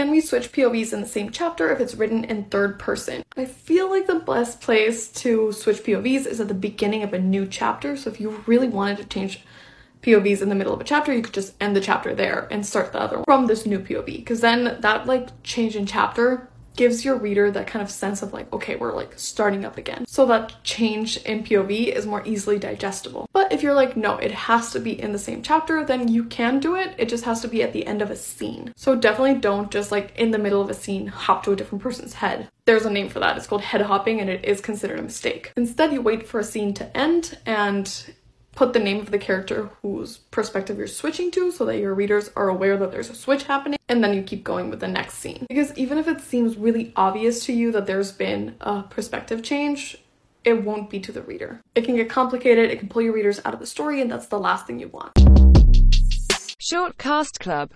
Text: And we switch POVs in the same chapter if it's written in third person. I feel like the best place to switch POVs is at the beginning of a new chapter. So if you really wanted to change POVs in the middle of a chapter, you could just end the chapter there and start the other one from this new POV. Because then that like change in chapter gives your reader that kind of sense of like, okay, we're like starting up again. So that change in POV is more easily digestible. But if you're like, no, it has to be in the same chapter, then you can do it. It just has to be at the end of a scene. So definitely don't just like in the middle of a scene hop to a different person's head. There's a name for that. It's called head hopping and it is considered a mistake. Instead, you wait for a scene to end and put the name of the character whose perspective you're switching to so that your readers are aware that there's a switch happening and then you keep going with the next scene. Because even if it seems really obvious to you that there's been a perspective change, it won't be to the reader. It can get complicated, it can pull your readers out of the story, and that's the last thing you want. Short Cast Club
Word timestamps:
And 0.00 0.10
we 0.10 0.22
switch 0.22 0.50
POVs 0.52 0.94
in 0.94 1.02
the 1.02 1.06
same 1.06 1.28
chapter 1.28 1.70
if 1.70 1.78
it's 1.78 1.94
written 1.94 2.24
in 2.24 2.44
third 2.44 2.78
person. 2.78 3.22
I 3.36 3.44
feel 3.44 3.90
like 3.90 4.06
the 4.06 4.14
best 4.14 4.62
place 4.62 5.08
to 5.08 5.52
switch 5.52 5.84
POVs 5.84 6.24
is 6.24 6.40
at 6.40 6.48
the 6.48 6.54
beginning 6.54 7.02
of 7.02 7.12
a 7.12 7.18
new 7.18 7.46
chapter. 7.46 7.98
So 7.98 8.08
if 8.08 8.18
you 8.18 8.42
really 8.46 8.66
wanted 8.66 8.96
to 8.96 9.04
change 9.04 9.44
POVs 10.00 10.40
in 10.40 10.48
the 10.48 10.54
middle 10.54 10.72
of 10.72 10.80
a 10.80 10.84
chapter, 10.84 11.12
you 11.12 11.20
could 11.20 11.34
just 11.34 11.52
end 11.60 11.76
the 11.76 11.82
chapter 11.82 12.14
there 12.14 12.48
and 12.50 12.64
start 12.64 12.94
the 12.94 12.98
other 12.98 13.16
one 13.18 13.24
from 13.26 13.44
this 13.44 13.66
new 13.66 13.78
POV. 13.78 14.06
Because 14.06 14.40
then 14.40 14.78
that 14.80 15.06
like 15.06 15.28
change 15.42 15.76
in 15.76 15.84
chapter 15.84 16.48
gives 16.76 17.04
your 17.04 17.16
reader 17.16 17.50
that 17.50 17.66
kind 17.66 17.82
of 17.82 17.90
sense 17.90 18.22
of 18.22 18.32
like, 18.32 18.52
okay, 18.52 18.76
we're 18.76 18.94
like 18.94 19.12
starting 19.16 19.64
up 19.64 19.76
again. 19.76 20.04
So 20.06 20.26
that 20.26 20.62
change 20.64 21.16
in 21.18 21.44
POV 21.44 21.88
is 21.88 22.06
more 22.06 22.26
easily 22.26 22.58
digestible. 22.58 23.28
But 23.32 23.52
if 23.52 23.62
you're 23.62 23.74
like, 23.74 23.96
no, 23.96 24.16
it 24.16 24.32
has 24.32 24.72
to 24.72 24.80
be 24.80 25.00
in 25.00 25.12
the 25.12 25.18
same 25.18 25.42
chapter, 25.42 25.84
then 25.84 26.08
you 26.08 26.24
can 26.24 26.60
do 26.60 26.76
it. 26.76 26.94
It 26.98 27.08
just 27.08 27.24
has 27.24 27.40
to 27.42 27.48
be 27.48 27.62
at 27.62 27.72
the 27.72 27.86
end 27.86 28.02
of 28.02 28.10
a 28.10 28.16
scene. 28.16 28.72
So 28.76 28.94
definitely 28.94 29.40
don't 29.40 29.70
just 29.70 29.92
like 29.92 30.16
in 30.16 30.30
the 30.30 30.38
middle 30.38 30.62
of 30.62 30.70
a 30.70 30.74
scene 30.74 31.06
hop 31.06 31.42
to 31.44 31.52
a 31.52 31.56
different 31.56 31.82
person's 31.82 32.14
head. 32.14 32.48
There's 32.64 32.86
a 32.86 32.90
name 32.90 33.08
for 33.08 33.20
that. 33.20 33.36
It's 33.36 33.46
called 33.46 33.62
head 33.62 33.80
hopping 33.80 34.20
and 34.20 34.30
it 34.30 34.44
is 34.44 34.60
considered 34.60 34.98
a 34.98 35.02
mistake. 35.02 35.52
Instead, 35.56 35.92
you 35.92 36.00
wait 36.00 36.26
for 36.26 36.40
a 36.40 36.44
scene 36.44 36.72
to 36.74 36.96
end 36.96 37.38
and 37.46 38.12
put 38.60 38.74
the 38.74 38.78
name 38.78 39.00
of 39.00 39.10
the 39.10 39.18
character 39.18 39.70
whose 39.80 40.18
perspective 40.18 40.76
you're 40.76 40.86
switching 40.86 41.30
to 41.30 41.50
so 41.50 41.64
that 41.64 41.78
your 41.78 41.94
readers 41.94 42.30
are 42.36 42.50
aware 42.50 42.76
that 42.76 42.90
there's 42.90 43.08
a 43.08 43.14
switch 43.14 43.44
happening 43.44 43.78
and 43.88 44.04
then 44.04 44.12
you 44.12 44.22
keep 44.22 44.44
going 44.44 44.68
with 44.68 44.80
the 44.80 44.86
next 44.86 45.14
scene. 45.14 45.46
Because 45.48 45.72
even 45.78 45.96
if 45.96 46.06
it 46.06 46.20
seems 46.20 46.58
really 46.58 46.92
obvious 46.94 47.46
to 47.46 47.54
you 47.54 47.72
that 47.72 47.86
there's 47.86 48.12
been 48.12 48.56
a 48.60 48.82
perspective 48.82 49.42
change, 49.42 50.04
it 50.44 50.62
won't 50.62 50.90
be 50.90 51.00
to 51.00 51.10
the 51.10 51.22
reader. 51.22 51.62
It 51.74 51.86
can 51.86 51.96
get 51.96 52.10
complicated, 52.10 52.70
it 52.70 52.78
can 52.78 52.90
pull 52.90 53.00
your 53.00 53.14
readers 53.14 53.40
out 53.46 53.54
of 53.54 53.60
the 53.60 53.66
story, 53.66 54.02
and 54.02 54.12
that's 54.12 54.26
the 54.26 54.38
last 54.38 54.66
thing 54.66 54.78
you 54.78 54.88
want. 54.88 55.12
Short 56.58 56.98
Cast 56.98 57.40
Club 57.40 57.68